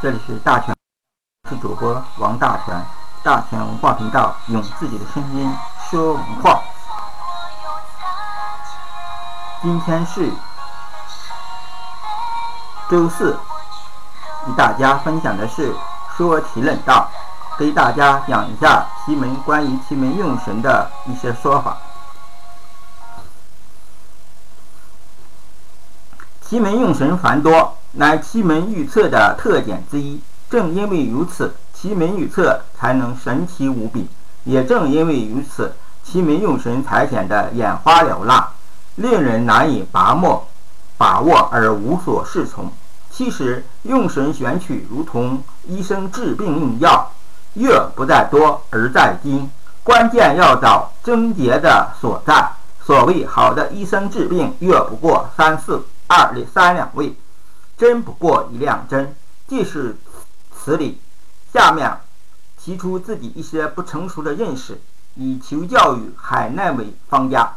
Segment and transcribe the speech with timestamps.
[0.00, 0.74] 这里是大全，
[1.48, 2.84] 是主播王大全，
[3.22, 5.50] 大全文化频道，用自己的声音
[5.90, 6.60] 说文化。
[9.62, 10.30] 今天是
[12.90, 13.38] 周四，
[14.48, 15.74] 与大家分享的是
[16.16, 17.08] 说奇论道，
[17.58, 21.78] 给大家讲一下奇门关于奇门用神的一些说法。
[26.42, 27.76] 奇门用神繁多。
[27.94, 30.20] 乃奇门预测的特点之一。
[30.50, 34.02] 正因为如此，奇门预测才能神奇无比；
[34.44, 38.44] 也正因为如此，奇门用神才显得眼花缭乱，
[38.96, 40.46] 令人难以把握、
[40.96, 42.70] 把握而无所适从。
[43.10, 47.10] 其实，用神选取如同医生治病用药，
[47.54, 49.50] 药不在多而在精，
[49.82, 52.48] 关键要找症结的所在。
[52.84, 57.16] 所谓好的医生治病，药不过三四二两三两味。
[57.76, 59.14] 针不过一两针，
[59.46, 59.96] 即是
[60.54, 61.00] 此理。
[61.52, 61.98] 下面
[62.56, 64.80] 提出自己一些不成熟的认识，
[65.14, 67.56] 以求教于海内为方家。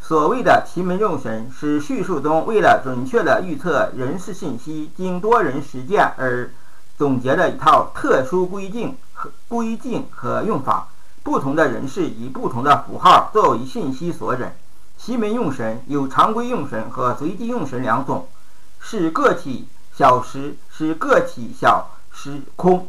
[0.00, 6.50] 所谓的奇门用神，是叙述中为了准确的预测人事信息，经多人实践而
[6.96, 10.88] 总结的一套特殊规定和规定和用法。
[11.22, 14.56] 不同的人士以不同的符号作为信息所诊。
[14.96, 18.26] 奇门用神有常规用神和随机用神两种。
[18.80, 22.88] 是个体小时，是个体小时空，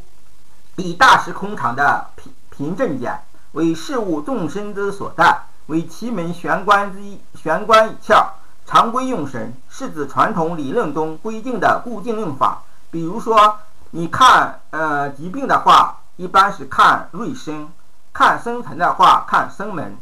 [0.76, 3.22] 以大时空场的凭凭证简，
[3.54, 8.28] 为事物众生之所在，为奇门玄关之一，玄关窍。
[8.66, 12.62] 常规用神是指传统理论中规定的固定用法。
[12.92, 13.58] 比如说，
[13.92, 17.70] 你看呃疾病的话，一般是看瑞生；
[18.14, 19.98] 看生辰的话，看生门。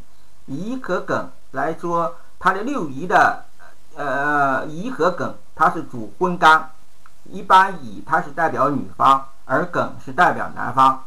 [0.47, 3.45] 乙和庚来说，它的六仪的
[3.95, 5.31] 呃乙和庚。
[5.57, 6.69] 它是主婚干，
[7.25, 11.03] 一般乙它是代表女方，而庚是代表男方。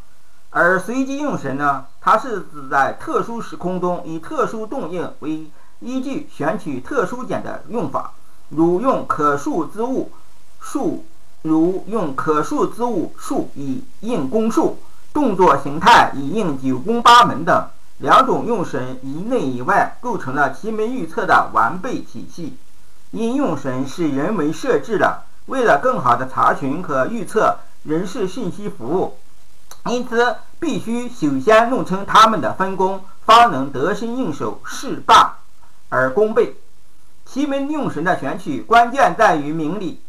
[0.50, 5.48] 而随机用神呢，它是指在特殊时空中以特殊动应为
[5.78, 8.12] 依据选取特殊点的用法，
[8.48, 10.10] 如用可数之物
[10.60, 11.04] 数，
[11.42, 14.78] 如用可数之物数以应公数，
[15.12, 22.56] 动作形态以应九宫八门等两种用神以内以外，构成了奇门预测的完备体系。
[23.10, 29.18] 因用神是人为设置的，为了更好的查询和预测人事信息服务，
[29.86, 35.32] 因此必须首先弄清他们的分工，方能得心应手，事半
[35.88, 36.56] 而功倍。
[37.24, 40.00] 奇门用神的选取关键在于明理，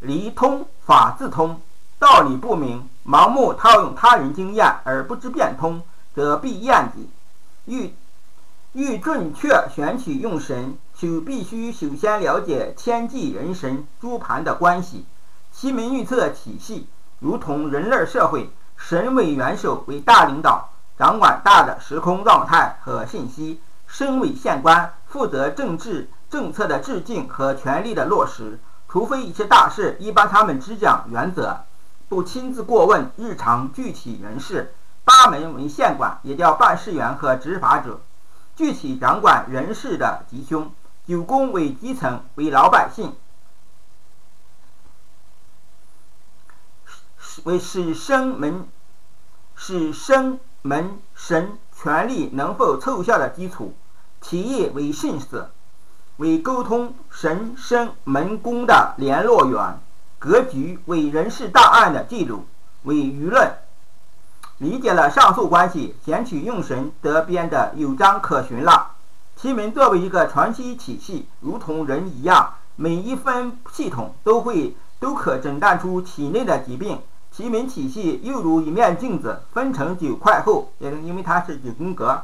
[0.00, 1.60] 理通法自通。
[1.98, 5.82] 道理不明，盲目套用他人经验而不知变通，
[6.14, 7.08] 则必厌己。
[7.66, 7.94] 欲
[8.72, 10.76] 欲准确选取用神。
[11.02, 15.04] 就必须首先了解天地人神诸盘的关系。
[15.50, 16.86] 奇门预测体系
[17.18, 23.58] 如同人类社会，神为元首，为大领导，掌管大的时空状态和信息；
[23.88, 28.60] 身为县官，负责政治政策的制定和权力的落实。
[28.88, 31.64] 除非一些大事，一般他们只讲原则，
[32.08, 34.72] 不亲自过问日常具体人事。
[35.02, 37.98] 八门为县管，也叫办事员和执法者，
[38.54, 40.70] 具体掌管人事的吉凶。
[41.06, 43.14] 九宫为基层，为老百姓，
[47.44, 48.68] 为使生门，
[49.56, 53.74] 使生门神权力能否凑效的基础。
[54.20, 55.48] 企业为信使，
[56.18, 59.80] 为沟通神生门宫的联络员。
[60.20, 62.46] 格局为人事档案的记录，
[62.84, 63.58] 为舆论。
[64.58, 68.91] 理解了上述关系，选取用神得变得有章可循了。
[69.42, 77.00] 奇门作为一个传奇体系，如同人一样，每一分系统都会都可诊断出体内的疾病。
[77.32, 82.22] 奇门体系又如一面镜子，分成九块后，也因为它是九宫格，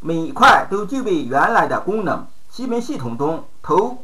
[0.00, 2.26] 每一块都具备原来的功能。
[2.50, 4.02] 奇门系统中，头，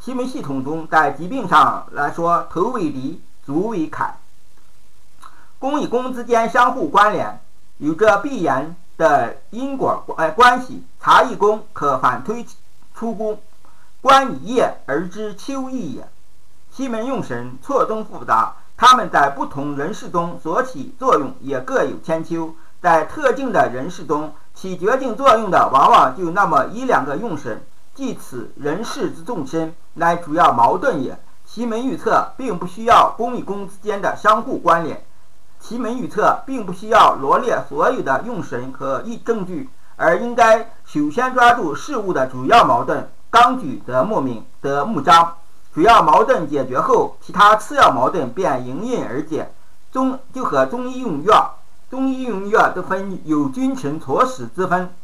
[0.00, 4.18] 奇门系统中在疾病上来说，头为离，足为坎，
[5.60, 7.40] 宫与宫之间相互关联，
[7.78, 8.74] 有着必然。
[8.96, 12.46] 的因果关关系，察一宫可反推
[12.94, 13.40] 出宫，
[14.00, 16.08] 观一叶而知秋意也。
[16.70, 22.54] 奇门用神错综复杂，他们在不同人事中所起作用也各有千秋。
[22.80, 27.64] 在特定的人事中起决定作用的，往往就那么一两个用神，
[27.94, 31.18] 即此人事之众生乃主要矛盾也。
[31.46, 35.04] 奇门预测并不需要宫与宫之间的相互关联。
[35.66, 43.08] 奇门预测并不需要罗列所有的用神和异证据，而应该首先抓住事物的主要矛盾。
[43.30, 45.38] 纲举则莫名，得目张。
[45.74, 49.54] 主要矛盾解决后，其他次要矛盾便迎刃而解。
[49.90, 51.56] 中就和中医用药，
[51.90, 54.94] 中医用药都分有君臣佐使之分，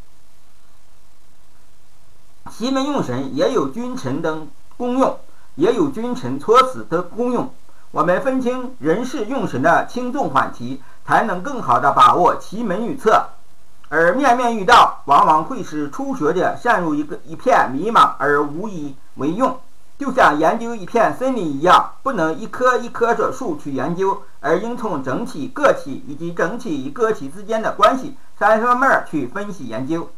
[2.51, 5.19] 奇门用神也有君臣等功用，
[5.55, 7.51] 也有君臣佐使的功用。
[7.93, 13.25] 我们分清人事用神的轻重缓急，才能更好的把握奇门预测。
[13.89, 19.59] 而面面遇到，往往会使初学者陷入一个一片迷茫而无以为用。
[19.99, 30.09] 就像研究一片森林一样，不能一棵一棵的树去研究，而应从整体、个体以及整体与个体之间的关系三方面去分析研究。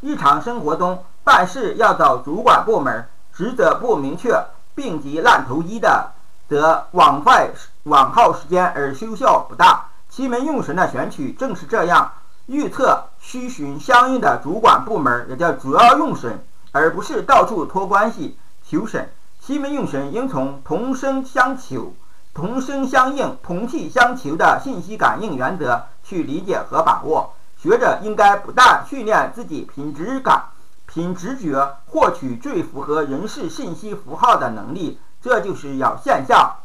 [0.00, 4.44] 日常生活中办事要找主管部门，职责不明确、
[4.74, 6.10] 病急乱投医的，
[6.50, 7.52] 则枉费
[7.84, 9.86] 枉耗时间而收效不大。
[10.08, 12.10] 奇门用神的选取正是这样。
[12.46, 18.36] 预测需寻相应的主管部门，也叫主要用神，而不是到处托关系
[18.68, 19.08] 求神。
[19.38, 21.94] 奇门用神应从同声相求、
[22.34, 27.32] 同声相应、同气相求的信息感应原则去理解和把握。
[27.56, 30.46] 学者应该不但训练自己凭直感、
[30.86, 36.56] 凭直觉获取最符合人事信息符号的能力，这就是要现象、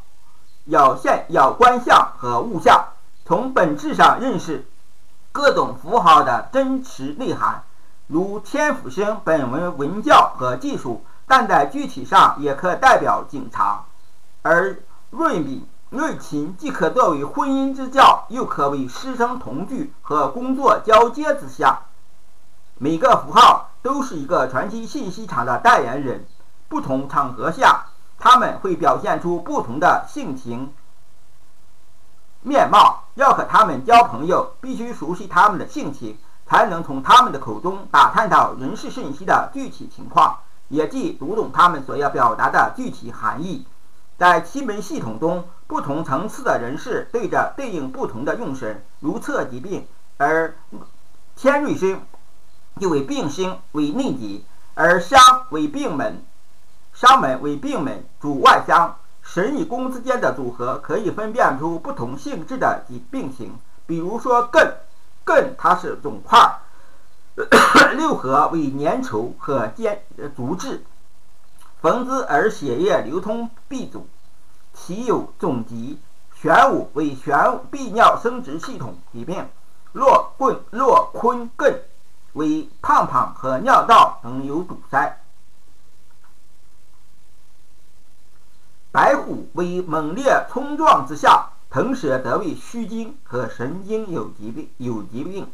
[0.66, 2.88] 要现、要观象和物象，
[3.25, 4.66] 从本质上认识。
[5.31, 7.63] 各种符号的真实内涵，
[8.07, 13.84] 如天府星本文文教和技术，但在具体上也可代表警察；
[14.44, 14.78] 而
[15.10, 21.80] 润笔”“润琴既可作为婚姻之教，又可为师生同居和工作交接之象。
[22.78, 26.25] 每个符号都是一个传奇信息场的代言人，
[26.69, 27.88] 不同场合下，
[28.18, 30.74] 他们会表现出不同的性情。
[32.42, 43.66] 面貌要和他们交朋友，必须熟悉他们的性情，才能从他们的口中打探到人事信息的具体情况，也即读懂他们所要表达的具体含义。
[44.18, 50.56] 在奇门系统中，不同层次的人士对着对应不同的用神，如测疾病，而
[51.36, 52.02] 天瑞星
[52.78, 54.46] 又为病星，为内疾；
[54.76, 55.20] 而伤
[55.50, 56.24] 为病门，
[56.95, 58.95] 伤门为病门，主外伤。
[59.21, 64.71] 神与宫之间的组合可以分辨出不同性质的疾病情，比如说艮，
[65.25, 66.59] 艮它是肿块，
[67.97, 70.03] 六合为粘稠和坚
[70.36, 70.86] 足质，
[71.81, 74.07] 缝之而血液流通闭阻，
[74.74, 76.00] 其有肿疾。
[76.33, 77.36] 玄武为玄
[77.71, 79.47] 泌尿生殖系统疾病，
[79.92, 81.74] 若棍若坤艮
[82.33, 85.18] 为胖胖和尿道等有堵塞。
[88.95, 95.51] 白虎为猛烈冲撞之下，腾蛇得为虚惊和神经有疾病有疾病。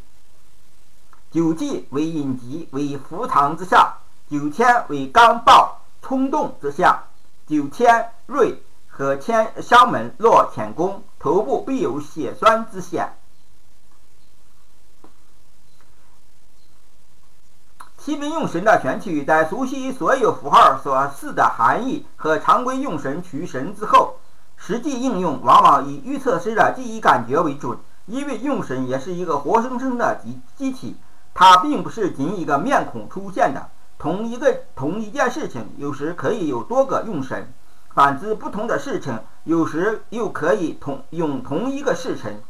[1.31, 3.95] 九忌为隐疾为伏藏之下，
[4.29, 7.05] 九天为刚暴冲动之下，
[7.47, 13.11] 九天瑞和天相门落浅宫，头部必有血栓之险。
[18.03, 24.15] 西门用神的选取，在熟悉所有符号所示的含义和常规用神取神之后，
[24.57, 27.77] 实际应用往往以预测师的第一感觉为准。
[28.07, 30.95] 因为用神也是一个活生生的机机体，
[31.35, 33.69] 它并不是仅一个面孔出现的。
[33.99, 37.43] 同一个同一件事情，有时可以有多个用神；
[37.93, 42.41] 反之，不同的事情，有时又可以同用同一个事神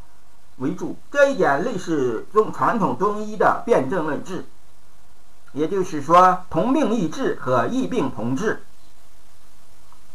[0.60, 0.96] 为主。
[1.12, 4.46] 这一点类似中传统中医的辨证论治。
[5.54, 8.64] 也就是说，同病异治和异病同治。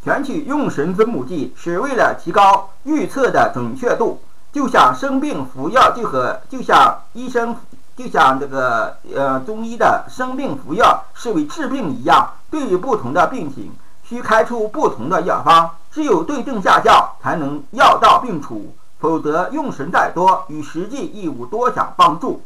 [0.02, 7.57] 选取用神之目的是为了提高预测的准确度，就像生病服药，就和就像医生，
[7.97, 12.35] 就像这个呃中医的生病服药是为治病一样。
[12.50, 13.73] 对于不同的病情，
[14.05, 18.75] 需开出不同的药方，只有对症下药，才能药到病除。
[18.99, 22.43] 否则，用神再多，与实际亦无多少帮助。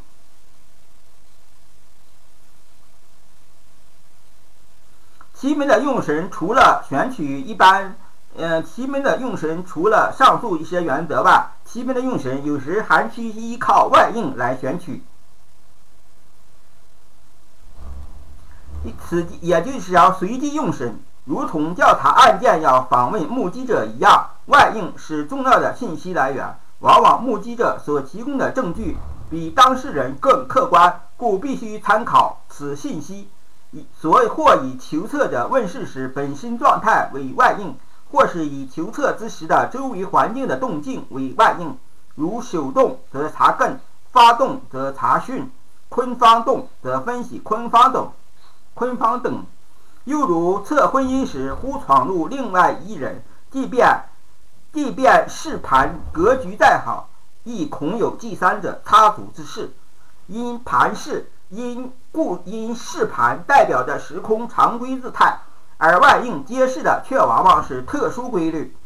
[5.40, 7.96] 奇门的用神除了选取一般，
[8.36, 15.02] 嗯，奇门的用神除了上述一些原则外，奇门的用神有时还需依靠外应来选取。
[19.08, 26.54] 此也就是要随机用神，如同调查案件要访问目击者一样，外应是重要的信息来源。
[26.80, 28.98] 往往目击者所提供的证据
[29.30, 33.30] 比当事人更客观，故必须参考此信息。
[33.72, 37.76] 以所以或以求测者问世时本身状态为外应，
[38.10, 41.78] 或是以求测之时的周围环境的动静为外应。
[42.16, 43.76] 如手动则查艮，
[44.10, 45.46] 发动则查巽，
[45.88, 48.10] 坤方动则分析坤方等。
[48.74, 49.44] 坤方等
[50.04, 54.04] 又如测婚姻时，忽闯入另外一人，即便
[54.72, 57.08] 即便事盘格局再好，
[57.44, 59.72] 亦恐有第三者插足之事。
[60.26, 65.40] 因盘势因故因事盘代表着时空常规姿态，
[65.78, 68.76] 而外应揭示的却往往是特殊规律。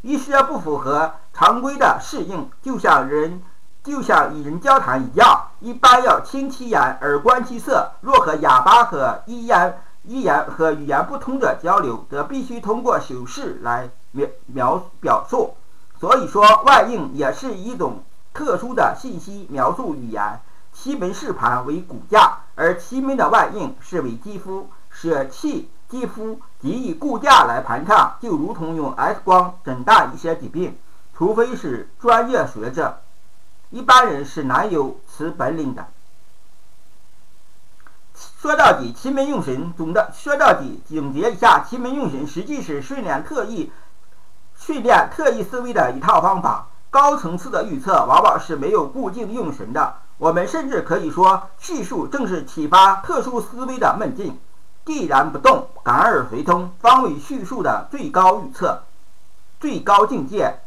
[0.00, 3.42] 一些不符合常规的适应，就像人
[3.82, 7.92] 就像与人交谈一样，一般要听其言而观其色。
[8.00, 15.54] 若和哑巴和一言一言和语言不通者交流，则必须通过手势来描描表述。
[16.00, 18.02] 所以说，外应也是一种
[18.32, 20.40] 特殊的信息描述语言。
[20.74, 30.76] 奇门试盘为骨架，而奇门的外应是为肌肤，舍弃肌肤即以骨架来盘查，就如同用 X 光诊断一些疾病。
[31.16, 33.00] 除非是专业学者，
[33.70, 35.86] 一般人是难有此本领的。
[38.14, 43.72] 说到底，奇门用神总的说到底，总结一下，奇门用神实际是训练特异、
[44.56, 46.66] 训练特异思维的一套方法。
[46.90, 49.98] 高层次的预测往往是没有固定用神的。
[50.18, 54.38] 我们甚至可以说，叙述正是启发特殊思维的梦境。
[54.84, 58.82] 既然不动，感而随通，方为叙述的最高预测、
[59.58, 60.60] 最高境界。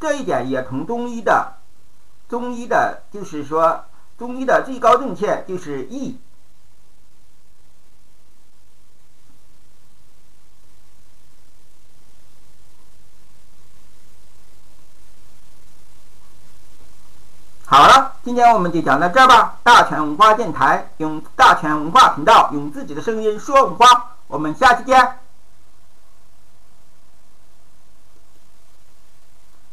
[0.00, 1.54] 这一点也同中医的
[2.28, 3.84] 中医的，就是说，
[4.18, 6.18] 中医的最高境界就是意。
[17.68, 19.56] 好了，今天我们就讲到这儿吧。
[19.64, 23.86] 大全文化电台用大全文化频道用自己的声音说文化，
[24.28, 25.25] 我们下期见。